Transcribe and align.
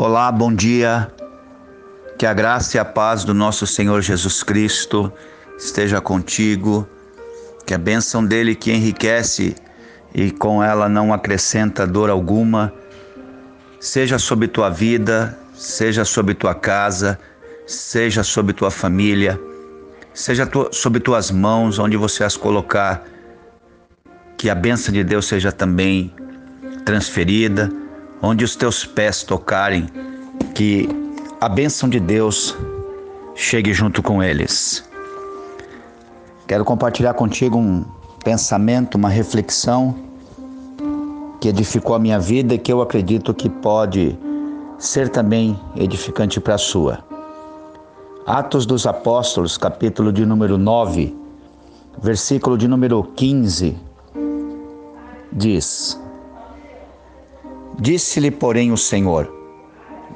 Olá, 0.00 0.30
bom 0.30 0.54
dia. 0.54 1.10
Que 2.16 2.24
a 2.24 2.32
graça 2.32 2.76
e 2.76 2.78
a 2.78 2.84
paz 2.84 3.24
do 3.24 3.34
nosso 3.34 3.66
Senhor 3.66 4.00
Jesus 4.00 4.44
Cristo 4.44 5.12
esteja 5.58 6.00
contigo. 6.00 6.88
Que 7.66 7.74
a 7.74 7.78
bênção 7.78 8.24
dele 8.24 8.54
que 8.54 8.70
enriquece 8.70 9.56
e 10.14 10.30
com 10.30 10.62
ela 10.62 10.88
não 10.88 11.12
acrescenta 11.12 11.84
dor 11.84 12.10
alguma, 12.10 12.72
seja 13.80 14.20
sobre 14.20 14.46
tua 14.46 14.70
vida, 14.70 15.36
seja 15.52 16.04
sobre 16.04 16.32
tua 16.32 16.54
casa, 16.54 17.18
seja 17.66 18.22
sobre 18.22 18.52
tua 18.52 18.70
família, 18.70 19.36
seja 20.14 20.46
tu, 20.46 20.68
sobre 20.70 21.00
tuas 21.00 21.32
mãos, 21.32 21.80
onde 21.80 21.96
você 21.96 22.22
as 22.22 22.36
colocar. 22.36 23.02
Que 24.36 24.48
a 24.48 24.54
bênção 24.54 24.94
de 24.94 25.02
Deus 25.02 25.26
seja 25.26 25.50
também 25.50 26.14
transferida 26.84 27.68
onde 28.22 28.44
os 28.44 28.56
teus 28.56 28.84
pés 28.84 29.22
tocarem, 29.22 29.86
que 30.54 30.88
a 31.40 31.48
bênção 31.48 31.88
de 31.88 32.00
Deus 32.00 32.56
chegue 33.34 33.72
junto 33.72 34.02
com 34.02 34.22
eles. 34.22 34.84
Quero 36.46 36.64
compartilhar 36.64 37.14
contigo 37.14 37.56
um 37.58 37.84
pensamento, 38.24 38.96
uma 38.96 39.08
reflexão 39.08 39.94
que 41.40 41.48
edificou 41.48 41.94
a 41.94 41.98
minha 41.98 42.18
vida 42.18 42.54
e 42.54 42.58
que 42.58 42.72
eu 42.72 42.82
acredito 42.82 43.32
que 43.32 43.48
pode 43.48 44.18
ser 44.78 45.08
também 45.08 45.58
edificante 45.76 46.40
para 46.40 46.54
a 46.54 46.58
sua. 46.58 47.04
Atos 48.26 48.66
dos 48.66 48.86
Apóstolos, 48.86 49.56
capítulo 49.56 50.12
de 50.12 50.26
número 50.26 50.58
9, 50.58 51.16
versículo 52.02 52.58
de 52.58 52.66
número 52.66 53.02
15, 53.14 53.76
diz: 55.32 55.98
Disse-lhe, 57.78 58.30
porém, 58.30 58.72
o 58.72 58.76
Senhor: 58.76 59.32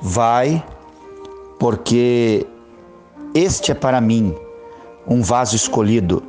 Vai, 0.01 0.65
porque 1.61 2.45
este 3.35 3.71
é 3.71 3.75
para 3.75 4.01
mim 4.01 4.35
um 5.07 5.23
vaso 5.23 5.55
escolhido, 5.55 6.23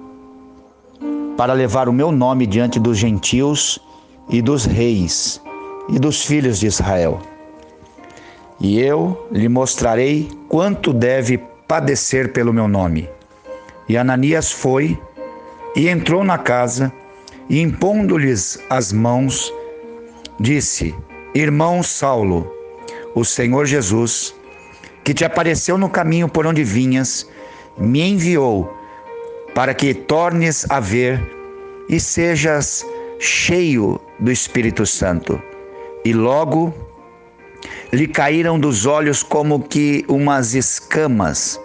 para 1.36 1.54
levar 1.54 1.90
o 1.90 1.94
meu 1.94 2.12
nome 2.12 2.46
diante 2.46 2.80
dos 2.80 2.98
gentios 2.98 3.80
e 4.30 4.42
dos 4.44 4.66
reis 4.66 5.42
e 5.90 5.98
dos 5.98 6.24
filhos 6.24 6.60
de 6.60 6.68
Israel. 6.68 7.20
E 8.60 8.80
eu 8.80 9.28
lhe 9.32 9.50
mostrarei 9.50 10.30
quanto 10.48 10.94
deve 10.94 11.40
padecer 11.68 12.32
pelo 12.32 12.54
meu 12.54 12.68
nome. 12.68 13.10
E 13.90 13.98
Ananias 13.98 14.52
foi 14.52 15.00
e 15.76 15.90
entrou 15.90 16.24
na 16.24 16.38
casa, 16.38 16.94
e 17.50 17.60
impondo-lhes 17.60 18.60
as 18.70 18.94
mãos, 18.94 19.52
disse: 20.40 20.96
Irmão 21.36 21.82
Saulo, 21.82 22.48
o 23.16 23.26
Senhor 23.26 23.66
Jesus, 23.66 24.36
que 25.04 25.16
te 25.16 25.26
apareceu 25.26 25.80
no 25.80 25.90
caminho 25.90 26.30
por 26.30 26.46
onde 26.46 26.64
vinhas, 26.64 27.28
me 27.76 28.02
enviou 28.02 28.72
para 29.56 29.74
que 29.74 29.96
tornes 29.96 30.70
a 30.70 30.80
ver 30.80 31.20
e 31.90 32.00
sejas 32.00 32.86
cheio 33.20 34.00
do 34.20 34.32
Espírito 34.32 34.86
Santo. 34.86 35.42
E 36.06 36.14
logo 36.14 36.72
lhe 37.92 38.08
caíram 38.08 38.60
dos 38.60 38.86
olhos 38.86 39.24
como 39.24 39.60
que 39.60 40.06
umas 40.08 40.54
escamas, 40.54 41.60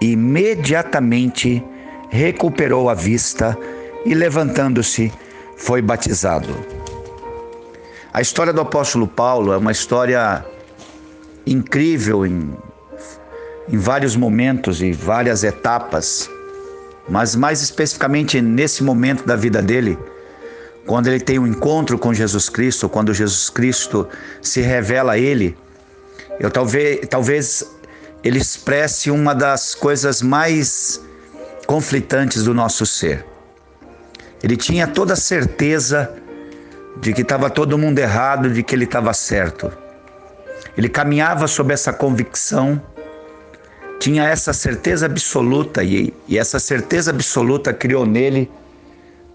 e 0.00 0.12
imediatamente 0.12 1.60
recuperou 2.08 2.88
a 2.88 2.94
vista 2.94 3.58
e, 4.06 4.14
levantando-se, 4.14 5.12
foi 5.56 5.82
batizado. 5.82 6.77
A 8.12 8.22
história 8.22 8.52
do 8.52 8.60
apóstolo 8.60 9.06
Paulo 9.06 9.52
é 9.52 9.56
uma 9.58 9.70
história 9.70 10.44
incrível 11.46 12.24
em, 12.24 12.56
em 13.68 13.76
vários 13.76 14.16
momentos 14.16 14.80
e 14.80 14.92
várias 14.92 15.44
etapas, 15.44 16.28
mas 17.06 17.36
mais 17.36 17.60
especificamente 17.60 18.40
nesse 18.40 18.82
momento 18.82 19.26
da 19.26 19.36
vida 19.36 19.60
dele, 19.60 19.98
quando 20.86 21.08
ele 21.08 21.20
tem 21.20 21.38
um 21.38 21.46
encontro 21.46 21.98
com 21.98 22.14
Jesus 22.14 22.48
Cristo, 22.48 22.88
quando 22.88 23.12
Jesus 23.12 23.50
Cristo 23.50 24.08
se 24.40 24.62
revela 24.62 25.12
a 25.12 25.18
ele, 25.18 25.54
eu 26.40 26.50
talvez, 26.50 27.00
talvez 27.10 27.62
ele 28.24 28.38
expresse 28.38 29.10
uma 29.10 29.34
das 29.34 29.74
coisas 29.74 30.22
mais 30.22 30.98
conflitantes 31.66 32.42
do 32.42 32.54
nosso 32.54 32.86
ser. 32.86 33.24
Ele 34.42 34.56
tinha 34.56 34.86
toda 34.86 35.12
a 35.12 35.16
certeza 35.16 36.10
de 36.96 37.12
que 37.12 37.22
estava 37.22 37.48
todo 37.50 37.78
mundo 37.78 37.98
errado, 37.98 38.50
de 38.50 38.62
que 38.62 38.74
ele 38.74 38.84
estava 38.84 39.12
certo. 39.12 39.70
Ele 40.76 40.88
caminhava 40.88 41.46
sob 41.46 41.72
essa 41.72 41.92
convicção, 41.92 42.80
tinha 43.98 44.24
essa 44.24 44.52
certeza 44.52 45.06
absoluta, 45.06 45.82
e, 45.82 46.14
e 46.26 46.38
essa 46.38 46.58
certeza 46.58 47.10
absoluta 47.10 47.72
criou 47.72 48.06
nele 48.06 48.50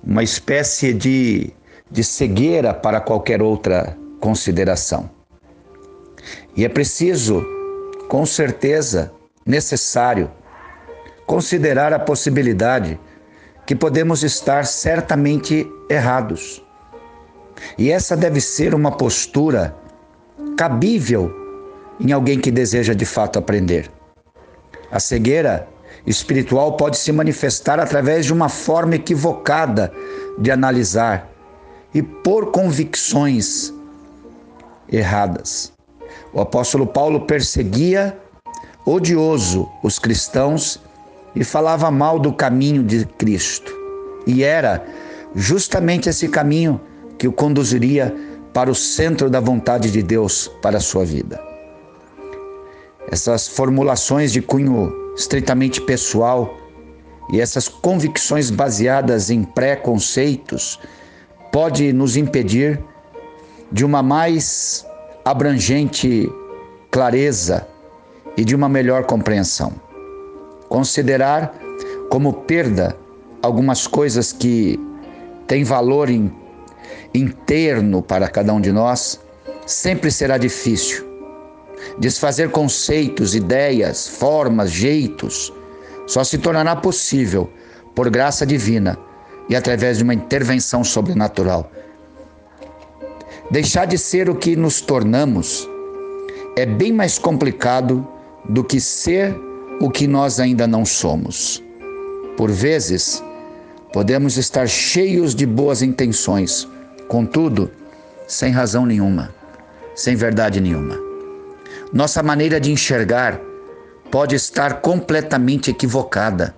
uma 0.03 0.23
espécie 0.23 0.93
de, 0.93 1.51
de 1.89 2.03
cegueira 2.03 2.73
para 2.73 2.99
qualquer 2.99 3.41
outra 3.41 3.95
consideração. 4.19 5.09
E 6.55 6.63
é 6.63 6.69
preciso, 6.69 7.45
com 8.07 8.25
certeza, 8.25 9.11
necessário, 9.45 10.31
considerar 11.25 11.93
a 11.93 11.99
possibilidade 11.99 12.99
que 13.65 13.75
podemos 13.75 14.23
estar 14.23 14.65
certamente 14.65 15.65
errados 15.89 16.63
e 17.77 17.91
essa 17.91 18.15
deve 18.15 18.39
ser 18.41 18.73
uma 18.73 18.91
postura 18.91 19.75
cabível 20.57 21.31
em 21.99 22.11
alguém 22.11 22.39
que 22.39 22.51
deseja 22.51 22.93
de 22.93 23.05
fato 23.05 23.39
aprender. 23.39 23.89
A 24.91 24.99
cegueira 24.99 25.67
espiritual 26.05 26.75
pode 26.75 26.97
se 26.97 27.11
manifestar 27.11 27.79
através 27.79 28.25
de 28.25 28.33
uma 28.33 28.49
forma 28.49 28.95
equivocada 28.95 29.91
de 30.37 30.51
analisar 30.51 31.29
e 31.93 32.01
por 32.01 32.51
convicções 32.51 33.73
erradas. 34.91 35.71
O 36.33 36.41
apóstolo 36.41 36.85
Paulo 36.85 37.21
perseguia 37.21 38.17
odioso 38.85 39.69
os 39.81 39.97
cristãos 39.97 40.79
e 41.35 41.43
falava 41.43 41.89
mal 41.89 42.19
do 42.19 42.33
caminho 42.33 42.83
de 42.83 43.05
Cristo. 43.05 43.73
E 44.25 44.43
era 44.43 44.85
justamente 45.35 46.09
esse 46.09 46.27
caminho 46.27 46.79
que 47.17 47.27
o 47.27 47.31
conduziria 47.31 48.15
para 48.53 48.69
o 48.69 48.75
centro 48.75 49.29
da 49.29 49.39
vontade 49.39 49.91
de 49.91 50.03
Deus 50.03 50.49
para 50.61 50.77
a 50.77 50.81
sua 50.81 51.03
vida. 51.03 51.41
Essas 53.09 53.47
formulações 53.47 54.31
de 54.31 54.41
cunho 54.41 54.91
estritamente 55.15 55.81
pessoal 55.81 56.55
e 57.31 57.39
essas 57.39 57.67
convicções 57.67 58.49
baseadas 58.49 59.29
em 59.29 59.43
preconceitos 59.43 60.79
pode 61.51 61.93
nos 61.93 62.17
impedir 62.17 62.79
de 63.71 63.85
uma 63.85 64.03
mais 64.03 64.85
abrangente 65.23 66.29
clareza 66.91 67.67
e 68.37 68.43
de 68.43 68.55
uma 68.55 68.67
melhor 68.69 69.05
compreensão. 69.05 69.73
Considerar 70.67 71.53
como 72.09 72.33
perda 72.33 72.95
algumas 73.41 73.87
coisas 73.87 74.31
que 74.31 74.79
têm 75.47 75.63
valor 75.63 76.09
em 76.09 76.31
interno 77.13 78.01
para 78.01 78.27
cada 78.27 78.53
um 78.53 78.61
de 78.61 78.71
nós, 78.71 79.19
sempre 79.65 80.11
será 80.11 80.37
difícil. 80.37 81.05
Desfazer 81.99 82.49
conceitos, 82.49 83.35
ideias, 83.35 84.07
formas, 84.07 84.71
jeitos, 84.71 85.53
só 86.07 86.23
se 86.23 86.37
tornará 86.37 86.75
possível 86.75 87.49
por 87.95 88.09
graça 88.09 88.45
divina 88.45 88.97
e 89.49 89.55
através 89.55 89.97
de 89.97 90.03
uma 90.03 90.13
intervenção 90.13 90.83
sobrenatural. 90.83 91.69
Deixar 93.51 93.85
de 93.85 93.97
ser 93.97 94.29
o 94.29 94.35
que 94.35 94.55
nos 94.55 94.81
tornamos 94.81 95.69
é 96.55 96.65
bem 96.65 96.91
mais 96.91 97.19
complicado 97.19 98.07
do 98.47 98.63
que 98.63 98.79
ser 98.79 99.35
o 99.79 99.89
que 99.89 100.07
nós 100.07 100.39
ainda 100.39 100.65
não 100.65 100.85
somos. 100.85 101.63
Por 102.37 102.51
vezes, 102.51 103.23
podemos 103.91 104.37
estar 104.37 104.67
cheios 104.67 105.35
de 105.35 105.45
boas 105.45 105.81
intenções, 105.81 106.67
Contudo, 107.07 107.69
sem 108.27 108.51
razão 108.51 108.85
nenhuma, 108.85 109.29
sem 109.95 110.15
verdade 110.15 110.59
nenhuma. 110.59 110.97
Nossa 111.91 112.23
maneira 112.23 112.59
de 112.59 112.71
enxergar 112.71 113.39
pode 114.09 114.35
estar 114.35 114.81
completamente 114.81 115.69
equivocada. 115.69 116.55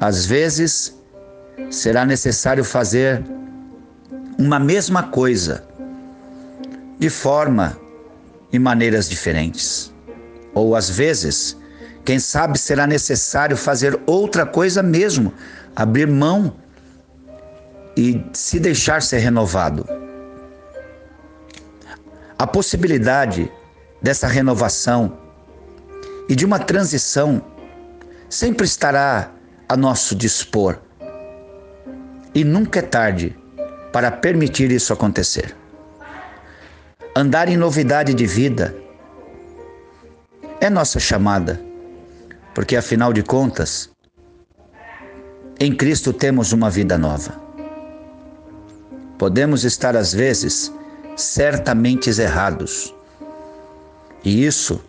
Às 0.00 0.26
vezes, 0.26 0.96
será 1.70 2.04
necessário 2.04 2.64
fazer 2.64 3.24
uma 4.38 4.58
mesma 4.58 5.04
coisa 5.04 5.64
de 6.98 7.08
forma 7.08 7.78
e 8.52 8.58
maneiras 8.58 9.08
diferentes. 9.08 9.92
Ou 10.54 10.74
às 10.74 10.88
vezes, 10.88 11.56
quem 12.04 12.18
sabe 12.18 12.58
será 12.58 12.86
necessário 12.86 13.56
fazer 13.56 13.98
outra 14.06 14.46
coisa 14.46 14.82
mesmo, 14.82 15.32
abrir 15.74 16.06
mão 16.06 16.54
e 17.96 18.22
se 18.32 18.60
deixar 18.60 19.00
ser 19.00 19.18
renovado. 19.18 19.86
A 22.38 22.46
possibilidade 22.46 23.50
dessa 24.02 24.26
renovação 24.26 25.16
e 26.28 26.34
de 26.34 26.44
uma 26.44 26.58
transição 26.58 27.42
sempre 28.28 28.66
estará 28.66 29.30
a 29.68 29.76
nosso 29.76 30.14
dispor. 30.14 30.78
E 32.34 32.44
nunca 32.44 32.80
é 32.80 32.82
tarde 32.82 33.36
para 33.92 34.10
permitir 34.10 34.70
isso 34.70 34.92
acontecer. 34.92 35.56
Andar 37.14 37.48
em 37.48 37.56
novidade 37.56 38.12
de 38.12 38.26
vida 38.26 38.76
é 40.60 40.68
nossa 40.68 41.00
chamada, 41.00 41.58
porque 42.54 42.76
afinal 42.76 43.12
de 43.12 43.22
contas, 43.22 43.90
em 45.58 45.74
Cristo 45.74 46.12
temos 46.12 46.52
uma 46.52 46.68
vida 46.68 46.98
nova. 46.98 47.45
Podemos 49.18 49.64
estar 49.64 49.96
às 49.96 50.12
vezes 50.12 50.72
certamente 51.16 52.10
errados. 52.20 52.94
E 54.24 54.44
isso 54.44 54.80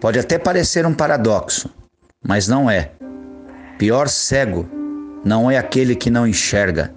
pode 0.00 0.18
até 0.18 0.38
parecer 0.38 0.86
um 0.86 0.94
paradoxo, 0.94 1.68
mas 2.22 2.46
não 2.46 2.70
é. 2.70 2.92
Pior 3.78 4.08
cego 4.08 4.68
não 5.24 5.50
é 5.50 5.58
aquele 5.58 5.96
que 5.96 6.10
não 6.10 6.26
enxerga, 6.26 6.94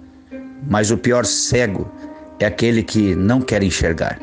mas 0.68 0.90
o 0.90 0.98
pior 0.98 1.24
cego 1.24 1.90
é 2.38 2.46
aquele 2.46 2.82
que 2.82 3.14
não 3.14 3.40
quer 3.40 3.62
enxergar. 3.62 4.18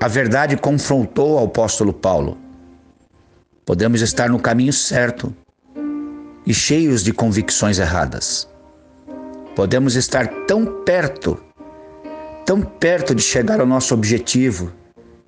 A 0.00 0.08
verdade 0.08 0.56
confrontou 0.56 1.40
o 1.40 1.44
apóstolo 1.44 1.92
Paulo. 1.92 2.36
Podemos 3.64 4.02
estar 4.02 4.28
no 4.28 4.38
caminho 4.38 4.72
certo 4.72 5.34
e 6.46 6.52
cheios 6.52 7.02
de 7.02 7.12
convicções 7.12 7.78
erradas. 7.78 8.46
Podemos 9.54 9.94
estar 9.94 10.26
tão 10.46 10.82
perto, 10.82 11.40
tão 12.44 12.60
perto 12.60 13.14
de 13.14 13.22
chegar 13.22 13.60
ao 13.60 13.66
nosso 13.66 13.94
objetivo 13.94 14.72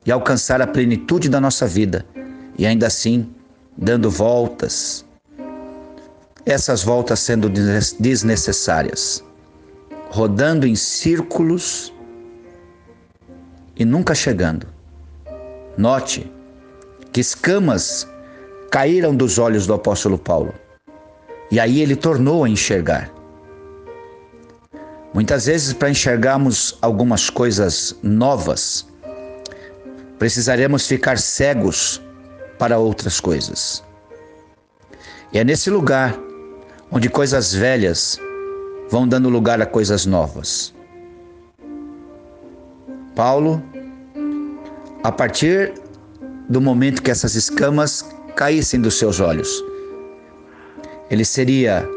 e 0.05 0.11
alcançar 0.11 0.61
a 0.61 0.67
plenitude 0.67 1.28
da 1.28 1.40
nossa 1.40 1.67
vida, 1.67 2.05
e 2.58 2.67
ainda 2.67 2.87
assim 2.87 3.28
dando 3.76 4.11
voltas, 4.11 5.05
essas 6.44 6.82
voltas 6.82 7.20
sendo 7.20 7.49
desnecessárias, 8.00 9.23
rodando 10.11 10.67
em 10.67 10.75
círculos 10.76 11.93
e 13.76 13.84
nunca 13.84 14.14
chegando. 14.14 14.67
Note 15.76 16.31
que 17.12 17.20
escamas 17.20 18.08
caíram 18.70 19.14
dos 19.14 19.38
olhos 19.38 19.67
do 19.67 19.75
apóstolo 19.75 20.19
Paulo 20.19 20.55
e 21.50 21.61
aí 21.61 21.81
ele 21.81 21.94
tornou 21.94 22.44
a 22.44 22.49
enxergar. 22.49 23.16
Muitas 25.17 25.47
vezes, 25.47 25.73
para 25.73 25.89
enxergarmos 25.89 26.77
algumas 26.83 27.31
coisas 27.31 27.97
novas, 28.03 28.87
precisaremos 30.19 30.87
ficar 30.87 31.17
cegos 31.17 32.03
para 32.59 32.77
outras 32.77 33.19
coisas. 33.19 33.83
E 35.33 35.39
é 35.39 35.43
nesse 35.43 35.71
lugar 35.71 36.15
onde 36.93 37.09
coisas 37.09 37.55
velhas 37.55 38.21
vão 38.91 39.09
dando 39.09 39.31
lugar 39.31 39.59
a 39.63 39.65
coisas 39.65 40.05
novas. 40.05 40.75
Paulo, 43.15 43.63
a 45.03 45.11
partir 45.11 45.73
do 46.47 46.61
momento 46.61 47.01
que 47.01 47.11
essas 47.11 47.35
escamas 47.35 48.07
caíssem 48.35 48.83
dos 48.83 48.99
seus 48.99 49.19
olhos, 49.19 49.65
ele 51.11 51.25
seria 51.25 51.89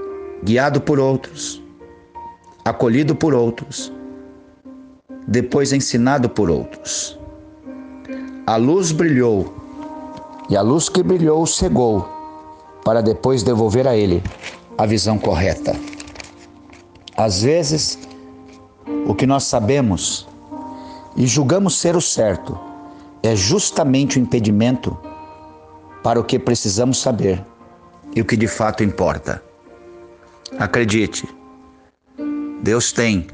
guiado 0.41 0.79
por 0.79 1.01
outros, 1.01 1.61
acolhido 2.69 3.15
por 3.15 3.33
outros, 3.33 3.91
depois 5.27 5.73
ensinado 5.73 6.29
por 6.29 6.51
outros. 6.51 7.19
A 8.45 8.57
luz 8.57 8.91
brilhou, 8.91 9.51
e 10.49 10.55
a 10.55 10.61
luz 10.61 10.87
que 10.87 11.01
brilhou 11.01 11.47
cegou, 11.47 12.07
para 12.85 13.01
depois 13.01 13.41
devolver 13.41 13.87
a 13.87 13.95
ele 13.95 14.21
a 14.77 14.85
visão 14.85 15.17
correta. 15.17 15.75
Às 17.17 17.41
vezes, 17.41 17.97
o 19.07 19.15
que 19.15 19.25
nós 19.25 19.45
sabemos 19.45 20.27
e 21.17 21.25
julgamos 21.25 21.75
ser 21.75 21.95
o 21.95 22.01
certo 22.01 22.57
é 23.23 23.35
justamente 23.35 24.19
o 24.19 24.21
impedimento 24.21 24.95
para 26.03 26.19
o 26.19 26.23
que 26.23 26.37
precisamos 26.37 27.01
saber 27.01 27.43
e 28.15 28.21
o 28.21 28.25
que 28.25 28.37
de 28.37 28.47
fato 28.47 28.83
importa. 28.83 29.43
Acredite, 30.57 31.27
Deus 32.61 32.91
tem 32.91 33.27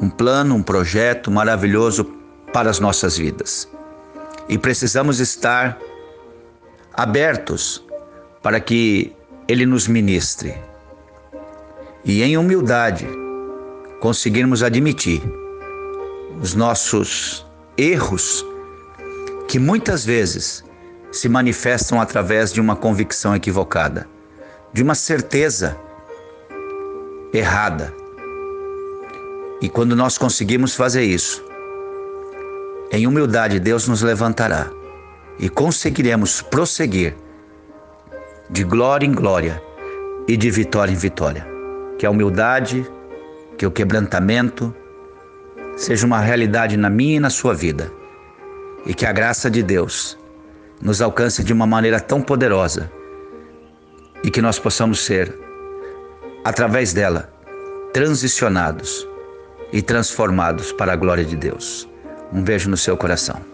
um 0.00 0.10
plano, 0.10 0.54
um 0.54 0.62
projeto 0.62 1.30
maravilhoso 1.30 2.04
para 2.52 2.70
as 2.70 2.78
nossas 2.78 3.16
vidas 3.16 3.68
e 4.48 4.58
precisamos 4.58 5.20
estar 5.20 5.78
abertos 6.92 7.84
para 8.42 8.60
que 8.60 9.12
ele 9.48 9.66
nos 9.66 9.88
ministre. 9.88 10.54
E 12.04 12.22
em 12.22 12.36
humildade 12.36 13.08
conseguirmos 14.00 14.62
admitir 14.62 15.22
os 16.40 16.54
nossos 16.54 17.46
erros, 17.76 18.44
que 19.48 19.58
muitas 19.58 20.04
vezes 20.04 20.62
se 21.10 21.28
manifestam 21.28 22.00
através 22.00 22.52
de 22.52 22.60
uma 22.60 22.76
convicção 22.76 23.34
equivocada, 23.34 24.06
de 24.72 24.82
uma 24.82 24.94
certeza 24.94 25.78
errada. 27.32 27.94
E 29.60 29.68
quando 29.68 29.94
nós 29.94 30.18
conseguimos 30.18 30.74
fazer 30.74 31.04
isso, 31.04 31.44
em 32.90 33.06
humildade 33.06 33.58
Deus 33.58 33.88
nos 33.88 34.02
levantará 34.02 34.70
e 35.38 35.48
conseguiremos 35.48 36.42
prosseguir 36.42 37.16
de 38.50 38.62
glória 38.62 39.06
em 39.06 39.12
glória 39.12 39.62
e 40.28 40.36
de 40.36 40.50
vitória 40.50 40.92
em 40.92 40.96
vitória. 40.96 41.46
Que 41.98 42.06
a 42.06 42.10
humildade, 42.10 42.86
que 43.56 43.66
o 43.66 43.70
quebrantamento 43.70 44.74
seja 45.76 46.06
uma 46.06 46.20
realidade 46.20 46.76
na 46.76 46.90
minha 46.90 47.16
e 47.16 47.20
na 47.20 47.30
sua 47.30 47.54
vida. 47.54 47.90
E 48.86 48.92
que 48.92 49.06
a 49.06 49.12
graça 49.12 49.50
de 49.50 49.62
Deus 49.62 50.18
nos 50.80 51.00
alcance 51.00 51.42
de 51.42 51.52
uma 51.52 51.66
maneira 51.66 51.98
tão 51.98 52.20
poderosa 52.20 52.90
e 54.22 54.30
que 54.30 54.42
nós 54.42 54.58
possamos 54.58 55.00
ser, 55.04 55.36
através 56.44 56.92
dela, 56.92 57.32
transicionados 57.92 59.08
e 59.74 59.82
transformados 59.82 60.70
para 60.70 60.92
a 60.92 60.96
glória 60.96 61.24
de 61.24 61.34
Deus. 61.34 61.88
Um 62.32 62.40
beijo 62.40 62.70
no 62.70 62.76
seu 62.76 62.96
coração. 62.96 63.53